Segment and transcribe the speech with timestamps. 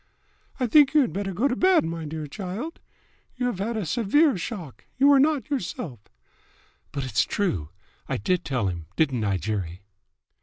[0.59, 2.79] "I think you had better go to bed, my dear child.
[3.35, 4.85] You have had a severe shock.
[4.97, 5.99] You are not yourself."
[6.91, 7.69] "But it's true!
[8.09, 9.83] I did tell him, didn't I, Jerry?"